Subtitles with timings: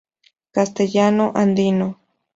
[0.55, 1.87] Castellano Andino.